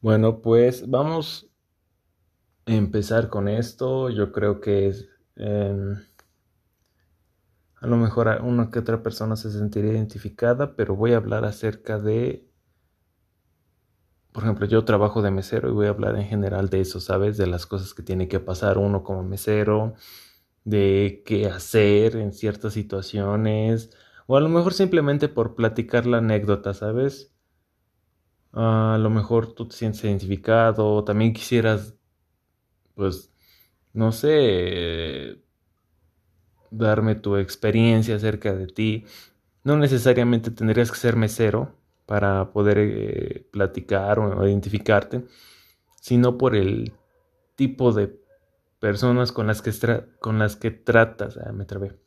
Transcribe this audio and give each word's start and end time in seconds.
Bueno, 0.00 0.40
pues 0.40 0.88
vamos 0.88 1.50
a 2.66 2.72
empezar 2.74 3.28
con 3.28 3.48
esto. 3.48 4.10
Yo 4.10 4.30
creo 4.32 4.60
que 4.60 4.88
es, 4.88 5.08
em, 5.36 5.96
a 7.80 7.86
lo 7.86 7.96
mejor 7.96 8.28
una 8.42 8.70
que 8.70 8.80
otra 8.80 9.02
persona 9.02 9.34
se 9.34 9.50
sentiría 9.50 9.92
identificada, 9.92 10.76
pero 10.76 10.94
voy 10.94 11.14
a 11.14 11.16
hablar 11.16 11.46
acerca 11.46 11.98
de, 11.98 12.46
por 14.32 14.42
ejemplo, 14.44 14.66
yo 14.66 14.84
trabajo 14.84 15.22
de 15.22 15.30
mesero 15.30 15.68
y 15.68 15.72
voy 15.72 15.86
a 15.86 15.90
hablar 15.90 16.16
en 16.16 16.26
general 16.26 16.68
de 16.68 16.80
eso, 16.80 17.00
¿sabes? 17.00 17.36
De 17.38 17.46
las 17.46 17.66
cosas 17.66 17.94
que 17.94 18.02
tiene 18.02 18.28
que 18.28 18.38
pasar 18.40 18.76
uno 18.78 19.02
como 19.02 19.22
mesero, 19.22 19.94
de 20.64 21.22
qué 21.26 21.46
hacer 21.48 22.16
en 22.16 22.32
ciertas 22.32 22.74
situaciones, 22.74 23.90
o 24.26 24.36
a 24.36 24.40
lo 24.42 24.48
mejor 24.50 24.74
simplemente 24.74 25.28
por 25.28 25.56
platicar 25.56 26.06
la 26.06 26.18
anécdota, 26.18 26.74
¿sabes? 26.74 27.32
A 28.56 28.98
lo 28.98 29.10
mejor 29.10 29.52
tú 29.52 29.68
te 29.68 29.76
sientes 29.76 30.02
identificado, 30.04 31.04
también 31.04 31.34
quisieras, 31.34 31.94
pues, 32.94 33.30
no 33.92 34.12
sé, 34.12 35.42
darme 36.70 37.14
tu 37.16 37.36
experiencia 37.36 38.16
acerca 38.16 38.54
de 38.54 38.66
ti. 38.66 39.04
No 39.64 39.76
necesariamente 39.76 40.50
tendrías 40.50 40.90
que 40.90 40.98
ser 40.98 41.16
mesero 41.16 41.74
para 42.06 42.52
poder 42.52 42.78
eh, 42.78 43.46
platicar 43.50 44.18
o 44.18 44.46
identificarte, 44.46 45.24
sino 46.00 46.38
por 46.38 46.56
el 46.56 46.94
tipo 47.56 47.92
de 47.92 48.18
personas 48.80 49.32
con 49.32 49.46
las 49.46 49.62
que, 49.62 49.72
con 50.20 50.38
las 50.38 50.56
que 50.56 50.70
tratas. 50.70 51.36
Ah, 51.38 51.52
me 51.52 51.64
trabé. 51.64 51.98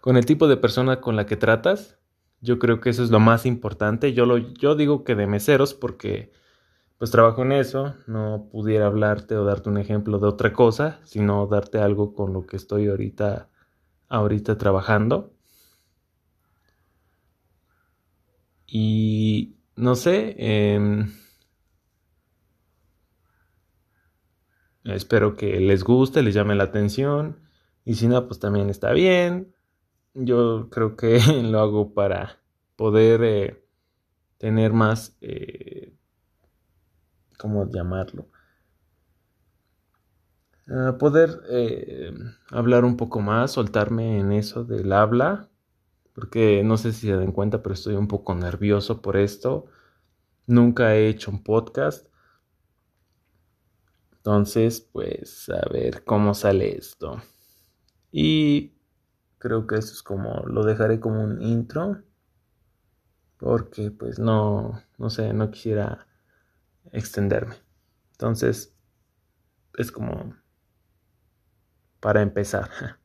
Con 0.00 0.16
el 0.16 0.26
tipo 0.26 0.48
de 0.48 0.56
persona 0.56 1.00
con 1.00 1.16
la 1.16 1.26
que 1.26 1.36
tratas, 1.36 1.97
yo 2.40 2.58
creo 2.58 2.80
que 2.80 2.90
eso 2.90 3.02
es 3.04 3.10
lo 3.10 3.20
más 3.20 3.46
importante. 3.46 4.12
Yo, 4.12 4.26
lo, 4.26 4.38
yo 4.38 4.74
digo 4.76 5.04
que 5.04 5.14
de 5.14 5.26
meseros 5.26 5.74
porque 5.74 6.32
pues 6.98 7.10
trabajo 7.12 7.42
en 7.42 7.52
eso, 7.52 7.94
no 8.08 8.48
pudiera 8.50 8.86
hablarte 8.86 9.36
o 9.36 9.44
darte 9.44 9.70
un 9.70 9.78
ejemplo 9.78 10.18
de 10.18 10.26
otra 10.26 10.52
cosa, 10.52 11.00
sino 11.04 11.46
darte 11.46 11.78
algo 11.78 12.14
con 12.14 12.32
lo 12.32 12.46
que 12.46 12.56
estoy 12.56 12.88
ahorita, 12.88 13.48
ahorita 14.08 14.58
trabajando. 14.58 15.32
Y 18.66 19.56
no 19.76 19.94
sé, 19.94 20.34
em, 20.38 21.10
espero 24.84 25.36
que 25.36 25.60
les 25.60 25.84
guste, 25.84 26.22
les 26.22 26.34
llame 26.34 26.54
la 26.54 26.64
atención. 26.64 27.40
Y 27.84 27.94
si 27.94 28.08
no, 28.08 28.26
pues 28.26 28.40
también 28.40 28.70
está 28.70 28.92
bien. 28.92 29.54
Yo 30.14 30.68
creo 30.70 30.96
que 30.96 31.18
lo 31.42 31.60
hago 31.60 31.94
para 31.94 32.38
poder 32.76 33.22
eh, 33.24 33.64
tener 34.38 34.72
más, 34.72 35.16
eh, 35.20 35.94
¿cómo 37.38 37.70
llamarlo? 37.70 38.28
poder 40.98 41.40
eh, 41.48 42.12
hablar 42.50 42.84
un 42.84 42.96
poco 42.98 43.20
más, 43.20 43.52
soltarme 43.52 44.18
en 44.20 44.32
eso 44.32 44.64
del 44.64 44.92
habla, 44.92 45.48
porque 46.14 46.62
no 46.64 46.76
sé 46.76 46.92
si 46.92 47.06
se 47.06 47.14
dan 47.16 47.32
cuenta, 47.32 47.62
pero 47.62 47.74
estoy 47.74 47.94
un 47.94 48.08
poco 48.08 48.34
nervioso 48.34 49.00
por 49.00 49.16
esto. 49.16 49.66
Nunca 50.46 50.94
he 50.96 51.08
hecho 51.08 51.30
un 51.30 51.42
podcast. 51.42 52.08
Entonces, 54.16 54.80
pues 54.80 55.48
a 55.48 55.68
ver 55.70 56.04
cómo 56.04 56.34
sale 56.34 56.76
esto. 56.76 57.22
Y 58.12 58.72
creo 59.38 59.66
que 59.66 59.76
eso 59.76 59.92
es 59.92 60.02
como, 60.02 60.44
lo 60.46 60.64
dejaré 60.64 61.00
como 61.00 61.22
un 61.22 61.42
intro. 61.42 62.02
Porque 63.38 63.90
pues 63.90 64.18
no, 64.18 64.82
no 64.98 65.10
sé, 65.10 65.32
no 65.32 65.50
quisiera 65.50 66.06
extenderme. 66.92 67.56
Entonces, 68.12 68.74
es 69.78 69.90
como 69.92 70.34
para 72.00 72.22
empezar. 72.22 72.70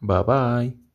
Bye 0.00 0.22
bye. 0.24 0.87